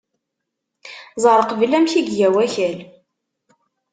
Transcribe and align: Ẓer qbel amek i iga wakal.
Ẓer 1.23 1.41
qbel 1.49 1.71
amek 1.77 1.93
i 1.99 2.01
iga 2.11 2.29
wakal. 2.35 2.77